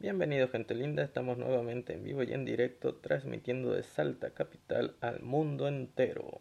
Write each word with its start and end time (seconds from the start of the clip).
Bienvenido 0.00 0.48
gente 0.48 0.74
linda, 0.74 1.02
estamos 1.04 1.38
nuevamente 1.38 1.94
en 1.94 2.02
vivo 2.02 2.24
y 2.24 2.32
en 2.32 2.44
directo 2.44 2.96
transmitiendo 2.96 3.70
de 3.72 3.84
Salta 3.84 4.34
Capital 4.34 4.96
al 5.00 5.22
mundo 5.22 5.68
entero. 5.68 6.40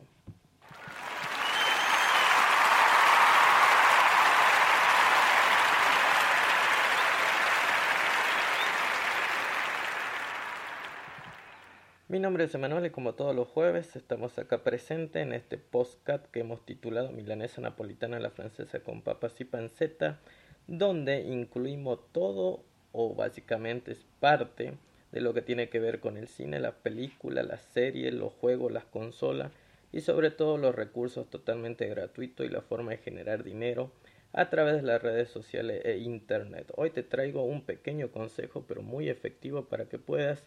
Mi 12.10 12.20
nombre 12.20 12.44
es 12.46 12.56
Emanuel 12.56 12.88
y 12.88 12.90
como 12.90 13.14
todos 13.14 13.36
los 13.36 13.48
jueves 13.48 13.96
estamos 13.96 14.38
acá 14.40 14.64
presentes 14.64 15.22
en 15.22 15.32
este 15.32 15.58
postcat 15.58 16.26
que 16.32 16.42
hemos 16.42 16.66
titulado 16.66 17.12
Milanesa 17.12 17.62
Napolitana 17.62 18.20
la 18.20 18.32
Francesa 18.32 18.82
con 18.82 19.04
papas 19.04 19.40
y 19.40 19.46
panceta, 19.46 20.20
donde 20.68 21.22
incluimos 21.22 22.12
todo 22.12 22.66
o 22.94 23.14
básicamente 23.14 23.92
es 23.92 24.06
parte 24.22 24.78
de 25.12 25.22
lo 25.22 25.34
que 25.34 25.42
tiene 25.42 25.70
que 25.70 25.80
ver 25.80 26.00
con 26.00 26.16
el 26.16 26.28
cine, 26.28 26.60
la 26.60 26.72
película, 26.72 27.44
las 27.44 27.62
series, 27.62 28.14
los 28.14 28.32
juegos, 28.34 28.72
las 28.72 28.86
consolas 28.86 29.52
y 29.92 30.02
sobre 30.02 30.32
todo 30.32 30.58
los 30.58 30.74
recursos 30.74 31.30
totalmente 31.30 31.88
gratuitos 31.88 32.46
y 32.46 32.50
la 32.50 32.62
forma 32.62 32.92
de 32.92 32.98
generar 32.98 33.44
dinero 33.44 33.92
a 34.32 34.50
través 34.50 34.78
de 34.78 34.82
las 34.82 35.02
redes 35.02 35.30
sociales 35.30 35.82
e 35.86 35.98
internet. 35.98 36.72
Hoy 36.76 36.90
te 36.90 37.04
traigo 37.04 37.44
un 37.44 37.64
pequeño 37.64 38.12
consejo 38.12 38.66
pero 38.68 38.82
muy 38.82 39.10
efectivo 39.10 39.66
para 39.66 39.86
que 39.86 40.00
puedas 40.00 40.44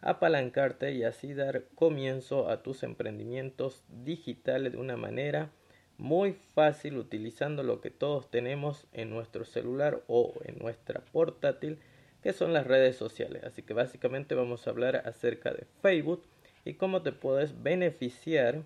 apalancarte 0.00 0.92
y 0.92 1.04
así 1.04 1.34
dar 1.34 1.64
comienzo 1.74 2.48
a 2.48 2.62
tus 2.62 2.82
emprendimientos 2.82 3.84
digitales 4.04 4.72
de 4.72 4.78
una 4.78 4.96
manera 4.96 5.50
muy 5.98 6.32
fácil 6.32 6.96
utilizando 6.96 7.62
lo 7.62 7.80
que 7.80 7.90
todos 7.90 8.30
tenemos 8.30 8.86
en 8.92 9.10
nuestro 9.10 9.44
celular 9.44 10.02
o 10.06 10.32
en 10.44 10.58
nuestra 10.58 11.00
portátil 11.12 11.78
que 12.22 12.32
son 12.32 12.52
las 12.52 12.66
redes 12.66 12.96
sociales. 12.96 13.44
Así 13.44 13.62
que 13.62 13.74
básicamente 13.74 14.34
vamos 14.34 14.66
a 14.66 14.70
hablar 14.70 15.02
acerca 15.04 15.52
de 15.52 15.66
Facebook 15.82 16.24
y 16.64 16.74
cómo 16.74 17.02
te 17.02 17.12
puedes 17.12 17.62
beneficiar 17.62 18.62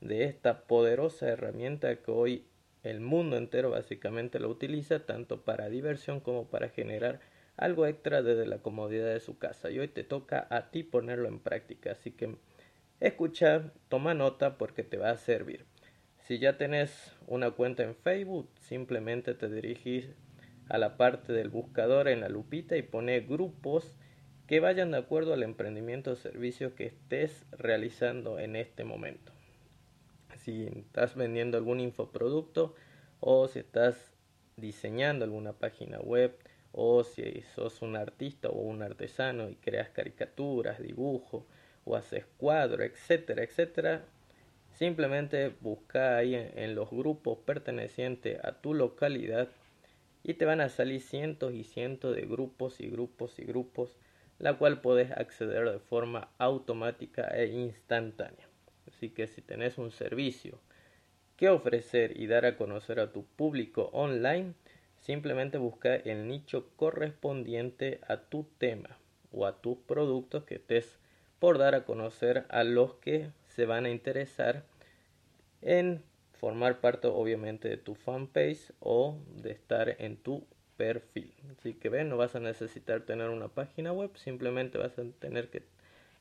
de 0.00 0.24
esta 0.24 0.62
poderosa 0.62 1.28
herramienta 1.28 1.94
que 1.96 2.10
hoy 2.10 2.44
el 2.82 3.00
mundo 3.00 3.36
entero 3.36 3.70
básicamente 3.70 4.40
lo 4.40 4.48
utiliza 4.48 5.06
tanto 5.06 5.42
para 5.42 5.68
diversión 5.68 6.20
como 6.20 6.46
para 6.46 6.68
generar 6.68 7.20
algo 7.56 7.86
extra 7.86 8.22
desde 8.22 8.46
la 8.46 8.58
comodidad 8.58 9.12
de 9.12 9.20
su 9.20 9.38
casa. 9.38 9.70
Y 9.70 9.78
hoy 9.78 9.88
te 9.88 10.02
toca 10.02 10.48
a 10.50 10.70
ti 10.70 10.82
ponerlo 10.82 11.28
en 11.28 11.38
práctica. 11.38 11.92
Así 11.92 12.10
que 12.10 12.34
escucha, 12.98 13.70
toma 13.88 14.14
nota 14.14 14.58
porque 14.58 14.82
te 14.82 14.96
va 14.96 15.10
a 15.10 15.16
servir. 15.16 15.64
Si 16.26 16.38
ya 16.38 16.56
tenés 16.56 17.12
una 17.26 17.50
cuenta 17.50 17.82
en 17.82 17.94
Facebook, 17.94 18.48
simplemente 18.60 19.34
te 19.34 19.48
dirigís 19.48 20.06
a 20.68 20.78
la 20.78 20.96
parte 20.96 21.32
del 21.32 21.48
buscador 21.48 22.08
en 22.08 22.20
la 22.20 22.28
lupita 22.28 22.76
y 22.76 22.82
pone 22.82 23.20
grupos 23.20 23.94
que 24.46 24.60
vayan 24.60 24.92
de 24.92 24.98
acuerdo 24.98 25.34
al 25.34 25.42
emprendimiento 25.42 26.12
o 26.12 26.16
servicio 26.16 26.74
que 26.74 26.86
estés 26.86 27.44
realizando 27.50 28.38
en 28.38 28.56
este 28.56 28.84
momento. 28.84 29.32
Si 30.36 30.66
estás 30.66 31.16
vendiendo 31.16 31.58
algún 31.58 31.80
infoproducto 31.80 32.74
o 33.20 33.48
si 33.48 33.58
estás 33.58 34.12
diseñando 34.56 35.24
alguna 35.24 35.52
página 35.52 35.98
web, 35.98 36.36
o 36.72 37.04
si 37.04 37.42
sos 37.54 37.82
un 37.82 37.96
artista 37.96 38.48
o 38.48 38.58
un 38.58 38.82
artesano 38.82 39.50
y 39.50 39.56
creas 39.56 39.90
caricaturas, 39.90 40.82
dibujos 40.82 41.44
o 41.84 41.96
haces 41.96 42.24
cuadros, 42.38 42.86
etcétera, 42.86 43.42
etcétera, 43.42 44.04
simplemente 44.74 45.52
busca 45.60 46.16
ahí 46.16 46.34
en, 46.34 46.74
los 46.74 46.90
grupos 46.90 47.38
pertenecientes 47.38 48.42
a 48.44 48.60
tu 48.60 48.74
localidad 48.74 49.48
y 50.22 50.34
te 50.34 50.44
van 50.44 50.60
a 50.60 50.68
salir 50.68 51.00
cientos 51.00 51.52
y 51.52 51.64
cientos 51.64 52.14
de 52.14 52.22
grupos 52.22 52.80
y 52.80 52.88
grupos 52.88 53.38
y 53.38 53.44
grupos, 53.44 53.96
la 54.38 54.58
cual 54.58 54.80
puedes 54.80 55.10
acceder 55.12 55.70
de 55.70 55.78
forma 55.78 56.28
automática 56.38 57.28
e 57.28 57.46
instantánea. 57.46 58.48
Así 58.88 59.10
que 59.10 59.26
si 59.26 59.42
tenés 59.42 59.78
un 59.78 59.90
servicio 59.90 60.58
que 61.36 61.48
ofrecer 61.48 62.20
y 62.20 62.26
dar 62.26 62.44
a 62.46 62.56
conocer 62.56 63.00
a 63.00 63.12
tu 63.12 63.24
público 63.24 63.90
online, 63.92 64.54
Simplemente 65.02 65.58
busca 65.58 65.96
el 65.96 66.28
nicho 66.28 66.68
correspondiente 66.76 67.98
a 68.06 68.18
tu 68.18 68.46
tema 68.58 68.98
o 69.32 69.46
a 69.46 69.60
tus 69.60 69.76
productos 69.78 70.44
que 70.44 70.54
estés 70.54 70.96
por 71.40 71.58
dar 71.58 71.74
a 71.74 71.84
conocer 71.84 72.46
a 72.50 72.62
los 72.62 72.94
que 72.94 73.32
se 73.54 73.66
van 73.66 73.86
a 73.86 73.90
interesar 73.90 74.64
en 75.60 76.02
formar 76.32 76.80
parte 76.80 77.06
obviamente 77.06 77.68
de 77.68 77.76
tu 77.76 77.94
fanpage 77.94 78.72
o 78.80 79.18
de 79.36 79.52
estar 79.52 79.96
en 79.98 80.16
tu 80.16 80.44
perfil. 80.76 81.32
Así 81.56 81.74
que 81.74 81.88
ven, 81.88 82.08
no 82.08 82.16
vas 82.16 82.34
a 82.34 82.40
necesitar 82.40 83.02
tener 83.02 83.28
una 83.28 83.48
página 83.48 83.92
web, 83.92 84.10
simplemente 84.16 84.78
vas 84.78 84.98
a 84.98 85.04
tener 85.20 85.50
que 85.50 85.62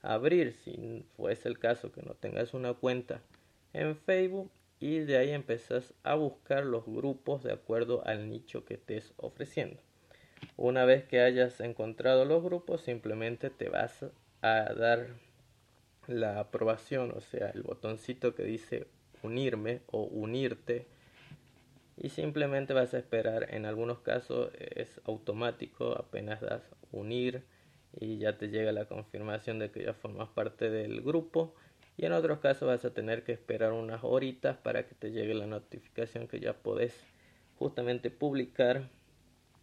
abrir, 0.01 0.53
si 0.63 1.03
fuese 1.15 1.47
el 1.47 1.57
caso 1.57 1.91
que 1.91 2.01
no 2.03 2.13
tengas 2.13 2.53
una 2.53 2.73
cuenta 2.73 3.21
en 3.73 3.95
Facebook, 3.95 4.51
y 4.79 4.99
de 4.99 5.17
ahí 5.17 5.31
empezás 5.31 5.93
a 6.03 6.15
buscar 6.15 6.65
los 6.65 6.85
grupos 6.85 7.43
de 7.43 7.53
acuerdo 7.53 8.03
al 8.05 8.29
nicho 8.29 8.65
que 8.65 8.73
estés 8.75 9.13
ofreciendo. 9.17 9.79
Una 10.57 10.85
vez 10.85 11.03
que 11.03 11.21
hayas 11.21 11.59
encontrado 11.61 12.25
los 12.25 12.43
grupos, 12.43 12.81
simplemente 12.81 13.51
te 13.51 13.69
vas 13.69 14.05
a 14.41 14.73
dar 14.73 15.07
la 16.07 16.39
aprobación, 16.39 17.11
o 17.15 17.21
sea, 17.21 17.49
el 17.49 17.63
botoncito 17.63 18.35
que 18.35 18.43
dice 18.43 18.87
unirme 19.23 19.81
o 19.87 20.03
unirte 20.03 20.87
y 21.97 22.09
simplemente 22.09 22.73
vas 22.73 22.93
a 22.93 22.97
esperar. 22.97 23.53
En 23.53 23.65
algunos 23.65 23.99
casos 23.99 24.51
es 24.59 24.99
automático, 25.05 25.97
apenas 25.97 26.41
das 26.41 26.63
unir 26.91 27.43
y 27.99 28.17
ya 28.17 28.37
te 28.37 28.49
llega 28.49 28.71
la 28.71 28.85
confirmación 28.85 29.59
de 29.59 29.71
que 29.71 29.83
ya 29.83 29.93
formas 29.93 30.29
parte 30.29 30.69
del 30.69 31.01
grupo 31.01 31.53
y 31.97 32.05
en 32.05 32.13
otros 32.13 32.39
casos 32.39 32.67
vas 32.67 32.85
a 32.85 32.93
tener 32.93 33.23
que 33.23 33.33
esperar 33.33 33.73
unas 33.73 34.03
horitas 34.03 34.57
para 34.57 34.87
que 34.87 34.95
te 34.95 35.11
llegue 35.11 35.33
la 35.33 35.45
notificación 35.45 36.27
que 36.27 36.39
ya 36.39 36.53
podés 36.53 36.95
justamente 37.57 38.09
publicar 38.09 38.89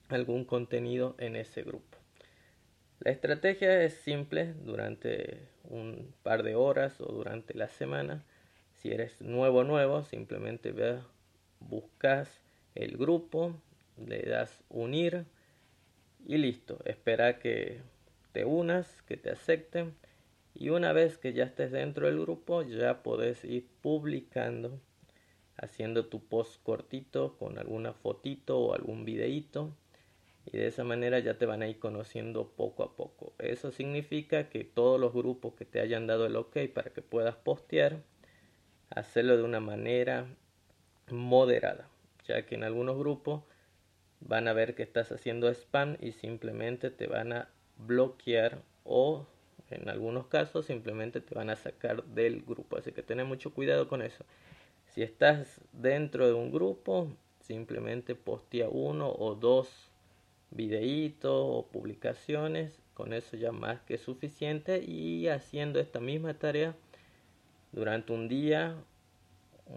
algún 0.09 0.45
contenido 0.45 1.17
en 1.19 1.37
ese 1.37 1.63
grupo. 1.63 1.88
La 3.01 3.13
estrategia 3.13 3.83
es 3.85 3.95
simple 3.95 4.55
durante 4.65 5.39
un 5.65 6.13
par 6.25 6.43
de 6.43 6.57
horas 6.57 7.01
o 7.01 7.07
durante 7.07 7.55
la 7.55 7.69
semana. 7.69 8.25
Si 8.75 8.91
eres 8.91 9.21
nuevo 9.21 9.63
nuevo, 9.63 10.03
simplemente 10.03 10.73
ve, 10.73 10.99
buscas 11.61 12.29
el 12.75 12.97
grupo, 12.97 13.55
le 14.05 14.23
das 14.23 14.65
unir 14.69 15.27
y 16.27 16.39
listo. 16.39 16.81
Espera 16.85 17.39
que 17.39 17.81
te 18.33 18.45
unas, 18.45 19.03
que 19.03 19.17
te 19.17 19.31
acepten 19.31 19.95
y 20.55 20.71
una 20.71 20.93
vez 20.93 21.19
que 21.19 21.33
ya 21.33 21.45
estés 21.45 21.71
dentro 21.71 22.07
del 22.07 22.19
grupo, 22.19 22.63
ya 22.63 23.05
podés 23.05 23.45
ir 23.45 23.69
publicando, 23.81 24.81
haciendo 25.57 26.07
tu 26.07 26.21
post 26.25 26.61
cortito 26.65 27.37
con 27.39 27.59
alguna 27.59 27.93
fotito 27.93 28.59
o 28.59 28.75
algún 28.75 29.05
videíto. 29.05 29.71
Y 30.51 30.57
de 30.57 30.67
esa 30.67 30.83
manera 30.83 31.19
ya 31.19 31.35
te 31.35 31.47
van 31.47 31.63
a 31.63 31.69
ir 31.69 31.79
conociendo 31.79 32.49
poco 32.57 32.83
a 32.83 32.97
poco. 32.97 33.35
Eso 33.39 33.71
significa 33.71 34.49
que 34.49 34.65
todos 34.65 34.99
los 34.99 35.13
grupos 35.13 35.55
que 35.55 35.67
te 35.67 35.81
hayan 35.81 36.07
dado 36.07 36.27
el 36.27 36.37
ok 36.37 36.57
para 36.73 36.91
que 36.91 37.03
puedas 37.03 37.37
postear, 37.37 38.03
hacerlo 38.89 39.37
de 39.37 39.43
una 39.43 39.61
manera 39.61 40.27
moderada. 41.11 41.89
Ya 42.27 42.47
que 42.47 42.55
en 42.55 42.65
algunos 42.65 42.97
grupos 42.99 43.43
van 44.21 44.49
a 44.49 44.53
ver 44.53 44.75
que 44.75 44.83
estás 44.83 45.13
haciendo 45.13 45.49
spam 45.49 45.97
y 46.01 46.13
simplemente 46.13 46.91
te 46.91 47.07
van 47.07 47.33
a 47.33 47.49
bloquear 47.77 48.63
o 48.85 49.27
en 49.71 49.89
algunos 49.89 50.27
casos 50.27 50.67
simplemente 50.67 51.21
te 51.21 51.35
van 51.35 51.51
a 51.51 51.57
sacar 51.57 52.03
del 52.05 52.43
grupo, 52.43 52.79
así 52.79 52.93
que 52.93 53.03
ten 53.03 53.25
mucho 53.27 53.53
cuidado 53.53 53.87
con 53.87 54.03
eso. 54.03 54.25
Si 54.87 55.03
estás 55.03 55.61
dentro 55.73 56.27
de 56.27 56.33
un 56.33 56.51
grupo, 56.51 57.13
simplemente 57.41 58.15
postea 58.15 58.69
uno 58.69 59.13
o 59.13 59.35
dos 59.35 59.88
videitos 60.51 61.33
o 61.33 61.67
publicaciones, 61.71 62.73
con 62.95 63.13
eso 63.13 63.37
ya 63.37 63.53
más 63.53 63.81
que 63.83 63.99
suficiente 63.99 64.83
y 64.83 65.29
haciendo 65.29 65.79
esta 65.79 66.01
misma 66.01 66.35
tarea 66.35 66.75
durante 67.73 68.13
un 68.13 68.29
día 68.29 68.77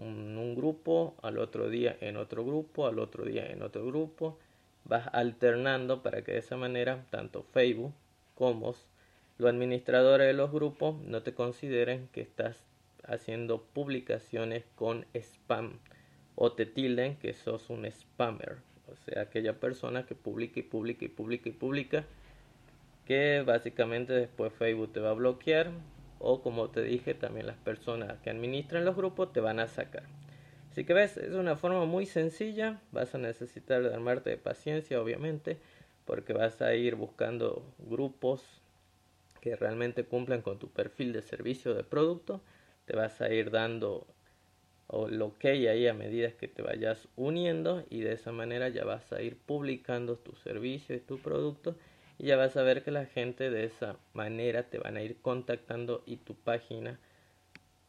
en 0.00 0.36
un 0.38 0.54
grupo, 0.54 1.14
al 1.22 1.38
otro 1.38 1.68
día 1.68 1.96
en 2.00 2.16
otro 2.16 2.44
grupo, 2.44 2.86
al 2.86 2.98
otro 2.98 3.24
día 3.24 3.46
en 3.46 3.62
otro 3.62 3.86
grupo, 3.86 4.38
vas 4.84 5.08
alternando 5.12 6.02
para 6.02 6.22
que 6.22 6.32
de 6.32 6.38
esa 6.38 6.56
manera 6.56 7.04
tanto 7.10 7.44
Facebook 7.52 7.92
como 8.34 8.74
los 9.38 9.50
administradores 9.50 10.26
de 10.26 10.32
los 10.32 10.50
grupos 10.50 10.96
no 11.02 11.22
te 11.22 11.34
consideren 11.34 12.08
que 12.12 12.22
estás 12.22 12.56
haciendo 13.04 13.62
publicaciones 13.62 14.64
con 14.74 15.06
spam 15.14 15.78
o 16.34 16.52
te 16.52 16.66
tilden 16.66 17.16
que 17.16 17.34
sos 17.34 17.70
un 17.70 17.90
spammer, 17.90 18.58
o 18.92 18.96
sea, 19.04 19.22
aquella 19.22 19.58
persona 19.58 20.06
que 20.06 20.14
publica 20.14 20.60
y 20.60 20.62
publica 20.62 21.04
y 21.04 21.08
publica 21.08 21.48
y 21.48 21.52
publica 21.52 22.04
que 23.06 23.42
básicamente 23.42 24.12
después 24.12 24.52
Facebook 24.52 24.92
te 24.92 25.00
va 25.00 25.10
a 25.10 25.14
bloquear 25.14 25.70
o 26.18 26.42
como 26.42 26.70
te 26.70 26.82
dije 26.82 27.14
también 27.14 27.46
las 27.46 27.56
personas 27.56 28.18
que 28.20 28.30
administran 28.30 28.84
los 28.84 28.94
grupos 28.94 29.32
te 29.32 29.40
van 29.40 29.58
a 29.58 29.66
sacar. 29.66 30.04
Así 30.70 30.84
que 30.84 30.94
ves, 30.94 31.16
es 31.16 31.34
una 31.34 31.56
forma 31.56 31.84
muy 31.84 32.06
sencilla, 32.06 32.80
vas 32.92 33.14
a 33.14 33.18
necesitar 33.18 33.84
armarte 33.84 34.30
de 34.30 34.38
paciencia 34.38 35.00
obviamente, 35.02 35.58
porque 36.06 36.32
vas 36.32 36.62
a 36.62 36.74
ir 36.74 36.94
buscando 36.94 37.62
grupos 37.78 38.42
que 39.40 39.56
realmente 39.56 40.04
cumplan 40.04 40.40
con 40.40 40.58
tu 40.58 40.70
perfil 40.70 41.12
de 41.12 41.20
servicio 41.22 41.74
de 41.74 41.82
producto, 41.82 42.40
te 42.86 42.96
vas 42.96 43.20
a 43.20 43.32
ir 43.32 43.50
dando 43.50 44.06
o 44.92 45.08
lo 45.08 45.36
que 45.38 45.48
hay 45.48 45.66
ahí 45.66 45.88
a 45.88 45.94
medida 45.94 46.32
que 46.32 46.48
te 46.48 46.60
vayas 46.60 47.08
uniendo 47.16 47.82
y 47.88 48.00
de 48.00 48.12
esa 48.12 48.30
manera 48.30 48.68
ya 48.68 48.84
vas 48.84 49.10
a 49.12 49.22
ir 49.22 49.38
publicando 49.38 50.16
tu 50.16 50.36
servicio 50.36 50.94
y 50.94 51.00
tu 51.00 51.18
producto 51.18 51.74
y 52.18 52.26
ya 52.26 52.36
vas 52.36 52.58
a 52.58 52.62
ver 52.62 52.84
que 52.84 52.90
la 52.90 53.06
gente 53.06 53.50
de 53.50 53.64
esa 53.64 53.96
manera 54.12 54.64
te 54.64 54.78
van 54.78 54.98
a 54.98 55.02
ir 55.02 55.16
contactando 55.16 56.02
y 56.04 56.18
tu 56.18 56.34
página, 56.34 57.00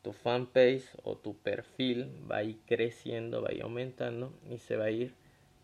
tu 0.02 0.14
fanpage 0.14 0.86
o 1.04 1.18
tu 1.18 1.36
perfil 1.36 2.10
va 2.32 2.38
a 2.38 2.44
ir 2.44 2.60
creciendo, 2.66 3.42
va 3.42 3.50
a 3.50 3.54
ir 3.54 3.64
aumentando 3.64 4.34
y 4.50 4.60
se 4.60 4.78
va 4.78 4.86
a 4.86 4.92
ir 4.92 5.14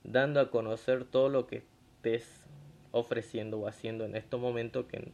dando 0.03 0.41
a 0.41 0.51
conocer 0.51 1.05
todo 1.05 1.29
lo 1.29 1.47
que 1.47 1.63
estés 1.95 2.43
ofreciendo 2.91 3.59
o 3.59 3.67
haciendo 3.67 4.03
en 4.03 4.17
este 4.17 4.35
momento 4.35 4.89
que 4.89 5.13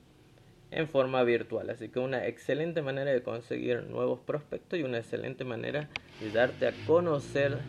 en 0.76 0.90
forma 0.90 1.24
virtual. 1.24 1.70
Así 1.70 1.88
que 1.88 2.00
una 2.00 2.28
excelente 2.28 2.82
manera 2.82 3.12
de 3.12 3.24
conseguir 3.24 3.84
nuevos 3.84 4.20
prospectos 4.20 4.78
y 4.78 4.84
una 4.84 4.98
excelente 5.00 5.46
manera 5.46 5.90
de 6.20 6.32
darte 6.32 6.68
a 6.68 6.74
conocer, 6.86 7.60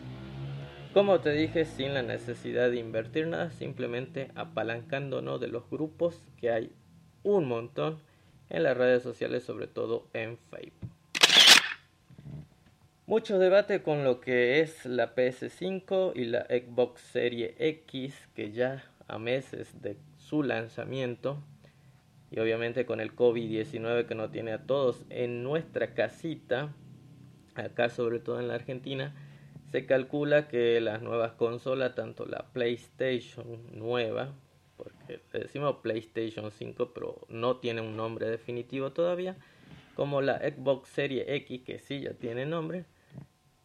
como 0.93 1.21
te 1.21 1.31
dije, 1.31 1.63
sin 1.63 1.93
la 1.93 2.03
necesidad 2.03 2.69
de 2.69 2.79
invertir 2.79 3.27
nada, 3.27 3.49
simplemente 3.51 4.29
apalancándonos 4.35 5.39
de 5.39 5.47
los 5.47 5.69
grupos 5.69 6.21
que 6.37 6.51
hay 6.51 6.71
un 7.23 7.47
montón 7.47 7.99
en 8.49 8.63
las 8.63 8.75
redes 8.75 9.03
sociales, 9.03 9.43
sobre 9.43 9.67
todo 9.67 10.07
en 10.13 10.37
Facebook. 10.51 10.91
Mucho 13.05 13.39
debate 13.39 13.83
con 13.83 14.03
lo 14.03 14.19
que 14.19 14.59
es 14.59 14.85
la 14.85 15.15
PS5 15.15 16.11
y 16.13 16.25
la 16.25 16.41
Xbox 16.47 16.99
Serie 16.99 17.55
X, 17.57 18.13
que 18.35 18.51
ya 18.51 18.83
a 19.07 19.17
meses 19.17 19.81
de 19.81 19.95
su 20.17 20.43
lanzamiento 20.43 21.41
y 22.31 22.39
obviamente 22.39 22.85
con 22.85 22.99
el 22.99 23.15
COVID-19 23.15 24.05
que 24.05 24.15
nos 24.15 24.31
tiene 24.31 24.51
a 24.51 24.63
todos 24.63 25.03
en 25.09 25.43
nuestra 25.43 25.93
casita, 25.93 26.73
acá 27.55 27.89
sobre 27.89 28.19
todo 28.19 28.39
en 28.39 28.47
la 28.47 28.55
Argentina, 28.55 29.15
se 29.71 29.85
calcula 29.85 30.47
que 30.47 30.79
las 30.81 31.01
nuevas 31.01 31.33
consolas, 31.33 31.95
tanto 31.95 32.25
la 32.25 32.45
PlayStation 32.53 33.61
nueva, 33.77 34.33
porque 34.77 35.19
decimos 35.33 35.77
PlayStation 35.81 36.51
5, 36.51 36.91
pero 36.93 37.21
no 37.29 37.57
tiene 37.57 37.81
un 37.81 37.97
nombre 37.97 38.29
definitivo 38.29 38.91
todavía, 38.91 39.35
como 39.95 40.21
la 40.21 40.39
Xbox 40.39 40.89
Serie 40.89 41.35
X, 41.35 41.61
que 41.63 41.79
sí 41.79 42.01
ya 42.01 42.13
tiene 42.13 42.45
nombre, 42.45 42.85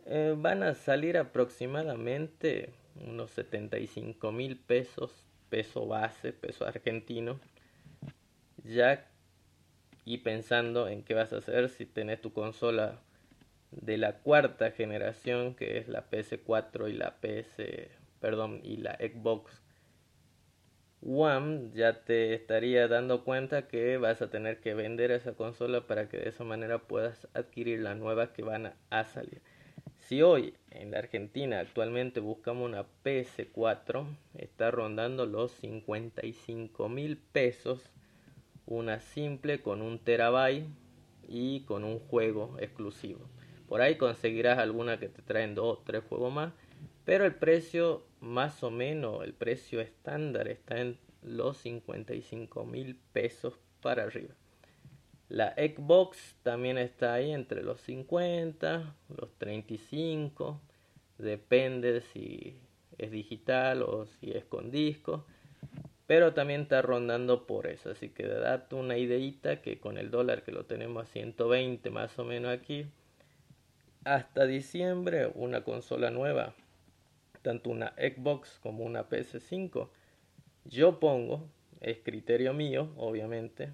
eh, 0.06 0.34
van 0.36 0.62
a 0.62 0.74
salir 0.74 1.16
aproximadamente 1.18 2.70
unos 3.06 3.30
75 3.32 4.32
mil 4.32 4.56
pesos, 4.56 5.24
peso 5.50 5.86
base, 5.86 6.32
peso 6.32 6.66
argentino, 6.66 7.38
ya 8.64 9.06
y 10.04 10.18
pensando 10.18 10.88
en 10.88 11.02
qué 11.02 11.14
vas 11.14 11.32
a 11.32 11.38
hacer 11.38 11.68
si 11.68 11.86
tenés 11.86 12.20
tu 12.20 12.32
consola 12.32 13.00
de 13.70 13.96
la 13.96 14.18
cuarta 14.18 14.70
generación 14.72 15.54
que 15.54 15.78
es 15.78 15.88
la 15.88 16.10
PS4 16.10 16.90
y 16.90 16.92
la 16.94 17.16
PS 17.20 17.90
perdón 18.20 18.60
y 18.62 18.76
la 18.78 18.96
Xbox 18.96 19.62
One 21.04 21.70
ya 21.74 22.04
te 22.04 22.32
estaría 22.32 22.86
dando 22.86 23.24
cuenta 23.24 23.66
que 23.66 23.96
vas 23.96 24.22
a 24.22 24.30
tener 24.30 24.60
que 24.60 24.74
vender 24.74 25.10
esa 25.10 25.32
consola 25.32 25.86
para 25.88 26.08
que 26.08 26.18
de 26.18 26.28
esa 26.28 26.44
manera 26.44 26.78
puedas 26.78 27.26
adquirir 27.34 27.80
la 27.80 27.96
nueva 27.96 28.32
que 28.32 28.44
van 28.44 28.72
a 28.88 29.04
salir. 29.04 29.42
Si 29.98 30.22
hoy 30.22 30.54
en 30.70 30.92
la 30.92 30.98
Argentina 30.98 31.58
actualmente 31.58 32.20
buscamos 32.20 32.68
una 32.68 32.86
PS4, 33.04 34.06
está 34.38 34.70
rondando 34.70 35.26
los 35.26 35.50
55 35.52 36.88
mil 36.88 37.16
pesos 37.16 37.90
una 38.66 39.00
simple 39.00 39.60
con 39.60 39.82
un 39.82 39.98
terabyte 39.98 40.66
y 41.26 41.60
con 41.60 41.84
un 41.84 41.98
juego 41.98 42.56
exclusivo. 42.58 43.20
Por 43.68 43.80
ahí 43.80 43.96
conseguirás 43.96 44.58
alguna 44.58 44.98
que 44.98 45.08
te 45.08 45.22
traen 45.22 45.54
dos 45.54 45.78
o 45.78 45.82
tres 45.82 46.02
juegos 46.08 46.32
más, 46.32 46.52
pero 47.04 47.24
el 47.24 47.34
precio 47.34 48.04
más 48.20 48.62
o 48.62 48.70
menos, 48.70 49.24
el 49.24 49.34
precio 49.34 49.80
estándar 49.80 50.48
está 50.48 50.80
en 50.80 50.98
los 51.22 51.56
55 51.58 52.64
mil 52.64 52.96
pesos 53.12 53.58
para 53.80 54.04
arriba. 54.04 54.34
La 55.28 55.54
Xbox 55.54 56.36
también 56.42 56.76
está 56.76 57.14
ahí 57.14 57.32
entre 57.32 57.62
los 57.62 57.80
50, 57.80 58.94
los 59.16 59.32
35, 59.38 60.60
depende 61.18 62.02
si 62.12 62.58
es 62.98 63.10
digital 63.10 63.82
o 63.82 64.04
si 64.04 64.32
es 64.32 64.44
con 64.44 64.70
disco 64.70 65.24
pero 66.06 66.34
también 66.34 66.62
está 66.62 66.82
rondando 66.82 67.46
por 67.46 67.66
eso. 67.66 67.90
Así 67.90 68.08
que 68.08 68.26
date 68.26 68.74
una 68.74 68.98
ideita 68.98 69.62
que 69.62 69.78
con 69.78 69.98
el 69.98 70.10
dólar 70.10 70.42
que 70.42 70.52
lo 70.52 70.64
tenemos 70.66 71.04
a 71.04 71.06
120 71.06 71.90
más 71.90 72.18
o 72.18 72.24
menos 72.24 72.52
aquí, 72.52 72.86
hasta 74.04 74.46
diciembre 74.46 75.30
una 75.34 75.62
consola 75.62 76.10
nueva, 76.10 76.54
tanto 77.42 77.70
una 77.70 77.94
Xbox 77.96 78.58
como 78.62 78.84
una 78.84 79.08
PS5, 79.08 79.88
yo 80.64 81.00
pongo, 81.00 81.48
es 81.80 81.98
criterio 81.98 82.52
mío, 82.52 82.92
obviamente, 82.96 83.72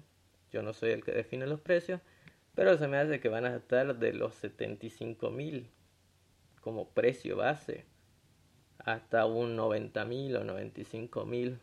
yo 0.51 0.63
no 0.63 0.73
soy 0.73 0.91
el 0.91 1.03
que 1.03 1.11
define 1.11 1.47
los 1.47 1.59
precios, 1.59 2.01
pero 2.55 2.77
se 2.77 2.87
me 2.87 2.97
hace 2.97 3.19
que 3.19 3.29
van 3.29 3.45
a 3.45 3.55
estar 3.55 3.97
de 3.97 4.13
los 4.13 4.35
75 4.35 5.29
mil 5.29 5.69
como 6.61 6.89
precio 6.89 7.37
base 7.37 7.85
hasta 8.79 9.25
un 9.25 9.55
90 9.55 10.05
mil 10.05 10.35
o 10.35 10.43
95 10.43 11.25
mil 11.25 11.59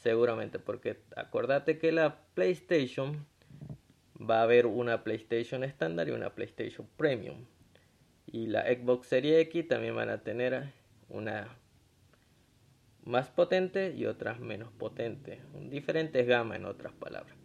Seguramente, 0.00 0.58
porque 0.58 0.96
acordate 1.14 1.78
que 1.78 1.92
la 1.92 2.16
PlayStation 2.32 3.26
va 4.18 4.40
a 4.40 4.44
haber 4.44 4.64
una 4.64 5.04
PlayStation 5.04 5.62
estándar 5.62 6.08
y 6.08 6.12
una 6.12 6.34
PlayStation 6.34 6.88
Premium. 6.96 7.44
Y 8.24 8.46
la 8.46 8.62
Xbox 8.62 9.08
Series 9.08 9.42
X 9.48 9.68
también 9.68 9.94
van 9.94 10.08
a 10.08 10.22
tener 10.22 10.72
una 11.10 11.48
más 13.04 13.28
potente 13.28 13.94
y 13.94 14.06
otras 14.06 14.40
menos 14.40 14.72
potente. 14.72 15.42
Diferentes 15.68 16.26
gamas 16.26 16.58
en 16.58 16.64
otras 16.64 16.94
palabras. 16.94 17.36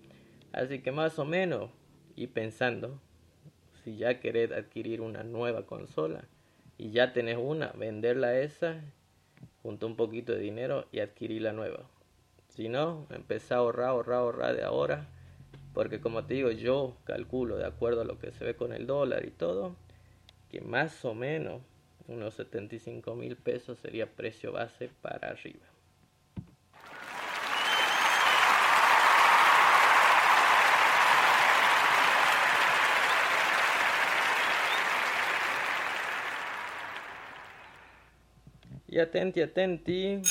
Así 0.54 0.80
que 0.80 0.94
más 0.94 1.19
o 1.19 1.25
menos, 1.25 1.72
y 2.16 2.28
pensando, 2.28 3.02
si 3.84 3.98
ya 3.98 4.22
querés 4.22 4.54
adquirir 4.54 5.02
una 5.02 5.24
nueva 5.24 5.66
consola 5.66 6.24
y 6.78 6.92
ya 6.92 7.12
tenés 7.12 7.38
una, 7.38 7.74
venderla 7.74 8.40
esa, 8.40 8.81
junto 9.62 9.88
un 9.88 9.98
poquito 9.98 10.31
de 10.31 10.40
dinero 10.40 10.88
y 10.94 11.00
adquirir 11.00 11.42
la 11.42 11.52
nueva. 11.52 11.90
Si 12.56 12.69
no, 12.69 13.06
empezar 13.10 13.57
a 13.57 13.60
ahorrar, 13.60 13.88
ahorrar, 13.90 14.19
ahorrar 14.19 14.56
de 14.56 14.63
ahora. 14.63 15.07
Porque 15.74 16.00
como 16.00 16.24
te 16.26 16.35
digo, 16.35 16.52
yo 16.52 16.95
calculo 17.04 17.57
de 17.57 17.66
acuerdo 17.66 18.02
a 18.02 18.06
lo 18.06 18.18
que 18.18 18.31
se 18.31 18.45
ve 18.45 18.56
con 18.56 18.71
el 18.71 18.88
dólar 18.88 19.26
y 19.26 19.31
todo, 19.31 19.76
que 20.50 20.62
más 20.62 21.04
o 21.04 21.14
menos 21.14 21.62
unos 22.07 22.35
75 22.35 23.14
mil 23.16 23.35
pesos 23.35 23.80
sería 23.80 24.06
precio 24.06 24.54
base 24.54 24.90
para 25.02 25.30
arriba. 25.31 25.66
Y 38.88 39.00
atenti, 39.00 39.42
atenti. 39.42 40.21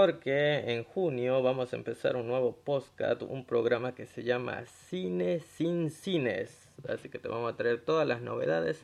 Porque 0.00 0.72
en 0.72 0.82
junio 0.82 1.42
vamos 1.42 1.74
a 1.74 1.76
empezar 1.76 2.16
un 2.16 2.26
nuevo 2.26 2.56
podcast, 2.56 3.20
un 3.20 3.44
programa 3.44 3.94
que 3.94 4.06
se 4.06 4.22
llama 4.22 4.64
Cine 4.64 5.40
sin 5.40 5.90
Cines. 5.90 6.70
Así 6.88 7.10
que 7.10 7.18
te 7.18 7.28
vamos 7.28 7.52
a 7.52 7.56
traer 7.58 7.82
todas 7.82 8.08
las 8.08 8.22
novedades 8.22 8.82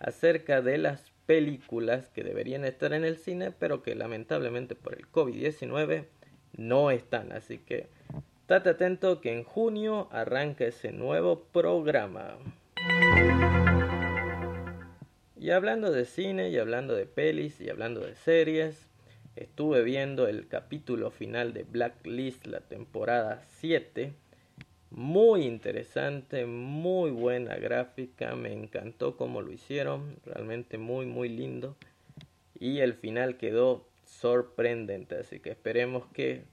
acerca 0.00 0.62
de 0.62 0.78
las 0.78 1.12
películas 1.24 2.08
que 2.08 2.24
deberían 2.24 2.64
estar 2.64 2.94
en 2.94 3.04
el 3.04 3.16
cine, 3.16 3.52
pero 3.52 3.84
que 3.84 3.94
lamentablemente 3.94 4.74
por 4.74 4.94
el 4.94 5.08
COVID-19 5.08 6.06
no 6.56 6.90
están. 6.90 7.30
Así 7.30 7.58
que 7.58 7.86
estate 8.40 8.70
atento 8.70 9.20
que 9.20 9.34
en 9.34 9.44
junio 9.44 10.08
arranca 10.10 10.64
ese 10.64 10.90
nuevo 10.90 11.44
programa. 11.52 12.38
Y 15.38 15.50
hablando 15.50 15.92
de 15.92 16.04
cine, 16.06 16.48
y 16.48 16.58
hablando 16.58 16.96
de 16.96 17.06
pelis, 17.06 17.60
y 17.60 17.70
hablando 17.70 18.00
de 18.00 18.16
series, 18.16 18.88
Estuve 19.36 19.82
viendo 19.82 20.28
el 20.28 20.48
capítulo 20.48 21.10
final 21.10 21.52
de 21.52 21.64
Blacklist, 21.64 22.46
la 22.46 22.60
temporada 22.60 23.42
7. 23.58 24.14
Muy 24.90 25.44
interesante, 25.44 26.46
muy 26.46 27.10
buena 27.10 27.56
gráfica, 27.56 28.34
me 28.34 28.54
encantó 28.54 29.18
cómo 29.18 29.42
lo 29.42 29.52
hicieron, 29.52 30.16
realmente 30.24 30.78
muy 30.78 31.04
muy 31.04 31.28
lindo. 31.28 31.76
Y 32.58 32.78
el 32.78 32.94
final 32.94 33.36
quedó 33.36 33.86
sorprendente, 34.06 35.18
así 35.18 35.38
que 35.38 35.50
esperemos 35.50 36.06
que 36.14 36.44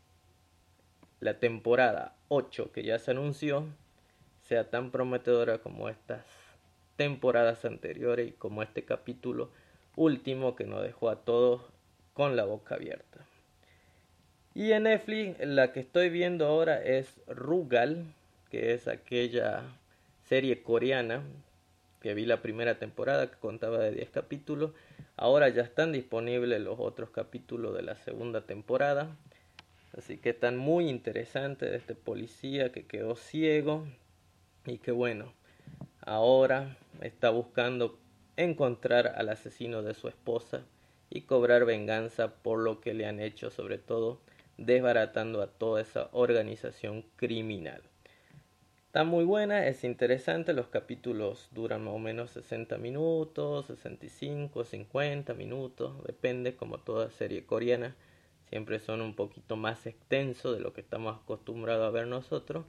la 1.22 1.40
temporada 1.40 2.18
8 2.28 2.74
que 2.74 2.84
ya 2.84 3.00
se 3.00 3.12
anunció 3.12 3.66
sea 4.42 4.70
tan 4.70 4.92
prometedora 4.92 5.60
como 5.60 5.88
estas 5.88 6.26
temporadas 6.98 7.64
anteriores 7.64 8.28
y 8.28 8.32
como 8.34 8.62
este 8.62 8.84
capítulo 8.84 9.52
último 9.96 10.58
que 10.58 10.66
nos 10.66 10.84
dejó 10.84 11.10
a 11.10 11.24
todos 11.24 11.73
con 12.14 12.36
la 12.36 12.46
boca 12.46 12.76
abierta. 12.76 13.26
Y 14.56 14.72
en 14.72 14.84
Netflix 14.84 15.40
la 15.40 15.72
que 15.72 15.80
estoy 15.80 16.10
viendo 16.10 16.46
ahora 16.46 16.82
es 16.82 17.20
Rugal, 17.28 18.06
que 18.52 18.74
es 18.74 18.88
aquella 18.88 19.64
serie 20.28 20.62
coreana 20.62 21.24
que 22.02 22.14
vi 22.14 22.26
la 22.26 22.42
primera 22.42 22.78
temporada 22.78 23.32
que 23.32 23.38
contaba 23.38 23.80
de 23.80 23.92
10 23.94 24.10
capítulos. 24.10 24.72
Ahora 25.16 25.50
ya 25.50 25.64
están 25.64 25.94
disponibles 25.94 26.62
los 26.62 26.80
otros 26.80 27.10
capítulos 27.10 27.74
de 27.74 27.82
la 27.82 27.96
segunda 27.96 28.42
temporada. 28.42 29.16
Así 29.98 30.18
que 30.18 30.32
están 30.32 30.58
muy 30.58 30.90
interesantes 30.90 31.72
de 31.72 31.78
este 31.78 31.96
policía 31.96 32.72
que 32.72 32.86
quedó 32.86 33.16
ciego 33.16 33.88
y 34.66 34.80
que 34.80 34.92
bueno, 34.92 35.34
ahora 36.02 36.76
está 37.02 37.30
buscando 37.30 37.98
encontrar 38.36 39.14
al 39.16 39.30
asesino 39.30 39.82
de 39.82 39.94
su 39.94 40.08
esposa 40.10 40.64
y 41.14 41.22
cobrar 41.22 41.64
venganza 41.64 42.34
por 42.34 42.58
lo 42.58 42.82
que 42.82 42.96
le 42.96 43.06
han 43.06 43.20
hecho, 43.20 43.52
sobre 43.52 43.78
todo 43.78 44.20
desbaratando 44.58 45.44
a 45.44 45.48
toda 45.48 45.80
esa 45.82 46.10
organización 46.12 47.06
criminal. 47.18 47.84
Está 48.88 49.04
muy 49.04 49.24
buena, 49.24 49.68
es 49.68 49.84
interesante, 49.84 50.54
los 50.54 50.68
capítulos 50.68 51.50
duran 51.52 51.84
más 51.84 51.94
o 51.94 52.00
menos 52.00 52.32
60 52.32 52.78
minutos, 52.80 53.68
65, 53.68 54.64
50 54.64 55.36
minutos, 55.36 56.04
depende 56.04 56.56
como 56.56 56.80
toda 56.80 57.12
serie 57.12 57.46
coreana, 57.46 57.96
siempre 58.50 58.80
son 58.80 59.02
un 59.02 59.16
poquito 59.16 59.56
más 59.56 59.86
extensos 59.86 60.56
de 60.56 60.62
lo 60.62 60.74
que 60.74 60.82
estamos 60.82 61.22
acostumbrados 61.22 61.88
a 61.88 61.92
ver 61.92 62.08
nosotros, 62.08 62.66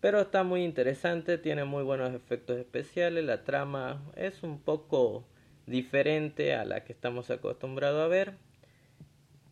pero 0.00 0.20
está 0.20 0.42
muy 0.42 0.64
interesante, 0.64 1.36
tiene 1.36 1.64
muy 1.64 1.82
buenos 1.82 2.14
efectos 2.14 2.56
especiales, 2.56 3.24
la 3.24 3.44
trama 3.44 4.02
es 4.16 4.42
un 4.42 4.58
poco 4.58 5.24
diferente 5.68 6.54
a 6.54 6.64
la 6.64 6.84
que 6.84 6.92
estamos 6.92 7.30
acostumbrados 7.30 8.02
a 8.02 8.08
ver, 8.08 8.34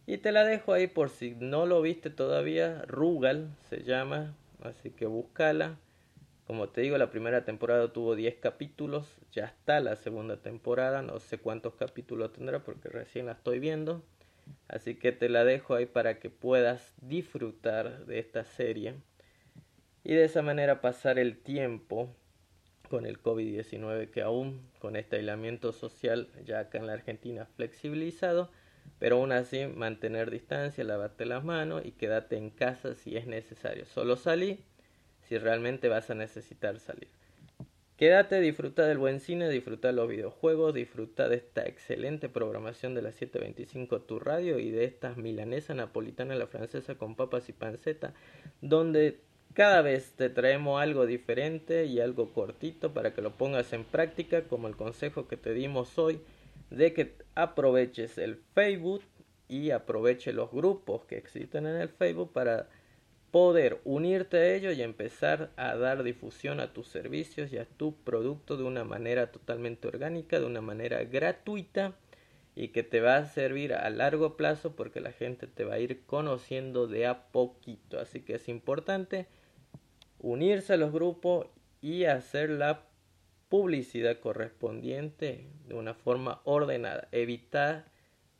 y 0.09 0.19
te 0.19 0.31
la 0.31 0.45
dejo 0.45 0.73
ahí 0.73 0.87
por 0.87 1.11
si 1.11 1.35
no 1.35 1.67
lo 1.67 1.83
viste 1.83 2.11
todavía. 2.11 2.83
Rugal 2.87 3.51
se 3.69 3.83
llama, 3.83 4.37
así 4.63 4.91
que 4.91 5.07
búscala. 5.07 5.79
Como 6.47 6.69
te 6.69 6.83
digo, 6.83 6.97
la 6.97 7.11
primera 7.11 7.45
temporada 7.45 7.93
tuvo 7.93 8.15
10 8.15 8.37
capítulos. 8.37 9.09
Ya 9.33 9.47
está 9.47 9.81
la 9.81 9.97
segunda 9.97 10.37
temporada. 10.37 11.03
No 11.03 11.19
sé 11.19 11.39
cuántos 11.39 11.75
capítulos 11.75 12.33
tendrá 12.33 12.61
porque 12.61 12.89
recién 12.89 13.27
la 13.27 13.33
estoy 13.33 13.59
viendo. 13.59 14.05
Así 14.69 14.95
que 14.95 15.11
te 15.11 15.29
la 15.29 15.45
dejo 15.45 15.75
ahí 15.75 15.87
para 15.87 16.21
que 16.21 16.31
puedas 16.31 16.95
disfrutar 17.01 18.07
de 18.07 18.21
esta 18.21 18.45
serie. 18.45 18.95
Y 20.05 20.15
de 20.15 20.25
esa 20.25 20.41
manera 20.41 20.81
pasar 20.81 21.19
el 21.19 21.37
tiempo 21.37 22.15
con 22.89 23.07
el 23.07 23.23
COVID-19 23.23 24.11
que 24.11 24.23
aún 24.23 24.61
con 24.79 24.97
este 24.97 25.17
aislamiento 25.17 25.73
social 25.73 26.29
ya 26.45 26.61
acá 26.61 26.79
en 26.79 26.87
la 26.87 26.95
Argentina 26.95 27.47
flexibilizado 27.57 28.51
pero 28.99 29.17
aún 29.17 29.33
así 29.33 29.67
mantener 29.67 30.31
distancia, 30.31 30.85
lavarte 30.85 31.27
las 31.27 31.45
manos 31.45 31.85
y 31.85 31.93
quédate 31.93 32.37
en 32.37 32.51
casa 32.51 32.95
si 32.95 33.17
es 33.17 33.27
necesario. 33.27 33.85
Solo 33.87 34.17
salí 34.17 34.65
si 35.29 35.39
realmente 35.39 35.89
vas 35.89 36.11
a 36.11 36.15
necesitar 36.15 36.79
salir. 36.79 37.09
Quédate, 37.97 38.41
disfruta 38.41 38.87
del 38.87 38.99
buen 38.99 39.21
cine, 39.21 39.49
disfruta 39.49 39.89
de 39.89 39.95
los 39.95 40.09
videojuegos, 40.09 40.75
disfruta 40.75 41.29
de 41.29 41.37
esta 41.37 41.67
excelente 41.67 42.29
programación 42.29 42.95
de 42.95 43.01
la 43.01 43.11
725 43.11 44.03
Tu 44.03 44.19
Radio 44.19 44.59
y 44.59 44.71
de 44.71 44.85
estas 44.85 45.17
milanesa 45.17 45.73
napolitana, 45.73 46.35
la 46.35 46.47
francesa 46.47 46.97
con 46.97 47.17
papas 47.17 47.49
y 47.49 47.55
panceta, 47.55 48.13
donde 48.61 49.21
cada 49.57 49.81
vez 49.81 50.13
te 50.17 50.29
traemos 50.29 50.83
algo 50.83 51.07
diferente 51.07 51.87
y 51.87 51.99
algo 51.99 52.35
cortito 52.35 52.93
para 52.93 53.15
que 53.15 53.23
lo 53.23 53.39
pongas 53.39 53.73
en 53.73 53.85
práctica, 53.85 54.43
como 54.43 54.69
el 54.69 54.77
consejo 54.77 55.29
que 55.29 55.39
te 55.39 55.55
dimos 55.55 55.97
hoy 55.99 56.21
de 56.69 56.93
que 56.93 57.15
aproveches 57.35 58.19
el 58.19 58.37
Facebook 58.37 59.03
y 59.49 59.71
aproveche 59.71 60.35
los 60.35 60.53
grupos 60.53 61.07
que 61.07 61.17
existen 61.17 61.67
en 61.67 61.77
el 61.77 61.89
Facebook 61.89 62.35
para 62.35 62.69
poder 63.31 63.81
unirte 63.85 64.37
a 64.37 64.55
ellos 64.55 64.77
y 64.77 64.83
empezar 64.83 65.51
a 65.57 65.75
dar 65.75 66.03
difusión 66.03 66.61
a 66.61 66.75
tus 66.75 66.89
servicios 66.89 67.51
y 67.51 67.57
a 67.57 67.65
tu 67.65 67.95
producto 67.95 68.59
de 68.59 68.65
una 68.65 68.85
manera 68.85 69.33
totalmente 69.33 69.89
orgánica, 69.89 70.39
de 70.39 70.45
una 70.45 70.61
manera 70.61 71.03
gratuita 71.05 71.95
y 72.55 72.69
que 72.69 72.83
te 72.83 73.01
va 73.01 73.17
a 73.17 73.25
servir 73.25 73.73
a 73.73 73.89
largo 73.89 74.37
plazo 74.37 74.77
porque 74.77 75.01
la 75.01 75.13
gente 75.13 75.47
te 75.47 75.65
va 75.65 75.77
a 75.77 75.79
ir 75.79 76.05
conociendo 76.05 76.87
de 76.87 77.07
a 77.07 77.29
poquito. 77.29 77.99
Así 77.99 78.21
que 78.21 78.35
es 78.35 78.51
importante 78.51 79.27
unirse 80.27 80.73
a 80.73 80.77
los 80.77 80.93
grupos 80.93 81.47
y 81.81 82.05
hacer 82.05 82.51
la 82.51 82.83
publicidad 83.49 84.19
correspondiente 84.19 85.47
de 85.69 85.75
una 85.75 85.95
forma 85.95 86.41
ordenada. 86.45 87.07
Evita 87.13 87.85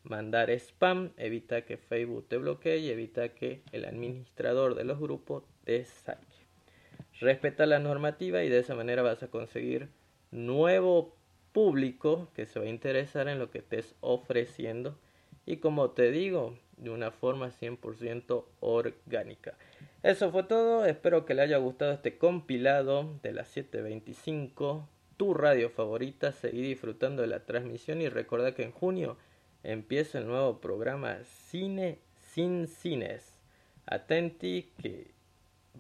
mandar 0.03 0.51
spam, 0.51 1.13
evita 1.17 1.63
que 1.63 1.77
Facebook 1.77 2.27
te 2.29 2.39
bloquee 2.39 2.79
y 2.79 2.91
evita 2.91 3.29
que 3.29 3.63
el 3.71 3.85
administrador 3.85 4.75
de 4.75 4.83
los 4.83 4.99
grupos 4.99 5.45
te 5.65 5.85
saque. 5.85 6.27
Respeta 7.21 7.67
la 7.67 7.79
normativa 7.79 8.43
y 8.43 8.49
de 8.49 8.59
esa 8.59 8.75
manera 8.75 9.03
vas 9.03 9.23
a 9.23 9.29
conseguir 9.29 9.89
nuevo 10.33 11.15
público 11.53 12.29
que 12.35 12.47
se 12.47 12.59
va 12.59 12.65
a 12.65 12.69
interesar 12.69 13.29
en 13.29 13.39
lo 13.39 13.53
que 13.53 13.59
estés 13.59 13.95
ofreciendo 14.01 14.99
y 15.47 15.59
como 15.59 15.91
te 15.91 16.11
digo, 16.11 16.59
de 16.79 16.91
una 16.91 17.13
forma 17.13 17.51
100% 17.51 18.45
orgánica. 18.59 19.55
Eso 20.03 20.31
fue 20.31 20.45
todo, 20.45 20.87
espero 20.87 21.25
que 21.25 21.35
le 21.35 21.43
haya 21.43 21.57
gustado 21.57 21.93
este 21.93 22.19
compilado 22.19 23.19
de 23.23 23.33
las 23.33 23.49
725 23.49 24.89
tu 25.17 25.33
radio 25.33 25.71
favorita, 25.71 26.33
seguí 26.33 26.61
disfrutando 26.63 27.23
de 27.23 27.29
la 27.29 27.41
transmisión 27.41 28.03
y 28.03 28.09
recordá 28.09 28.55
que 28.55 28.65
en 28.65 28.73
junio 28.73 29.17
empieza 29.63 30.19
el 30.19 30.27
nuevo 30.27 30.61
programa 30.61 31.19
Cine 31.25 31.99
sin 32.35 32.69
Cines. 32.69 33.33
Atenti 33.87 34.69
que 34.83 35.07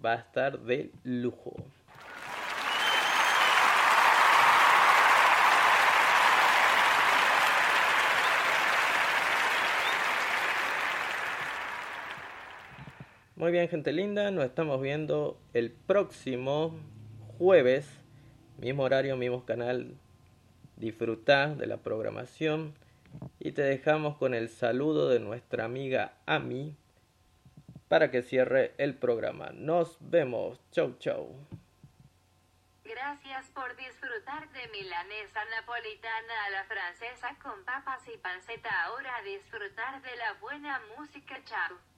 va 0.02 0.12
a 0.12 0.16
estar 0.16 0.60
de 0.60 0.90
lujo. 1.04 1.54
Muy 13.36 13.52
bien, 13.52 13.68
gente 13.68 13.92
linda, 13.92 14.30
nos 14.30 14.46
estamos 14.46 14.80
viendo 14.80 15.38
el 15.52 15.70
próximo 15.70 16.74
jueves 17.36 17.86
mismo 18.56 18.84
horario, 18.84 19.16
mismo 19.18 19.44
canal. 19.44 19.94
Disfruta 20.76 21.48
de 21.54 21.66
la 21.66 21.76
programación 21.76 22.74
y 23.38 23.52
te 23.52 23.60
dejamos 23.60 24.16
con 24.16 24.32
el 24.32 24.48
saludo 24.48 25.10
de 25.10 25.20
nuestra 25.20 25.64
amiga 25.64 26.14
Ami 26.24 26.76
para 27.88 28.10
que 28.10 28.22
cierre 28.22 28.74
el 28.78 28.94
programa. 28.94 29.50
Nos 29.52 29.98
vemos. 30.00 30.58
Chau, 30.70 30.96
chau. 30.98 31.34
Gracias 32.84 33.50
por 33.50 33.76
disfrutar 33.76 34.50
de 34.52 34.68
milanesa 34.68 35.44
napolitana 35.56 36.44
a 36.46 36.50
la 36.50 36.64
francesa 36.64 37.36
con 37.42 37.64
papas 37.64 38.00
y 38.12 38.16
panceta. 38.16 38.70
Ahora 38.84 39.12
disfrutar 39.24 40.00
de 40.00 40.16
la 40.16 40.32
buena 40.40 40.80
música. 40.96 41.38
Chao. 41.44 41.95